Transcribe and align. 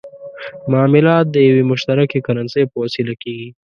معاملات 0.71 1.25
د 1.31 1.35
یوې 1.49 1.63
مشترکې 1.71 2.19
کرنسۍ 2.27 2.63
په 2.71 2.77
وسیله 2.83 3.13
کېږي. 3.23 3.49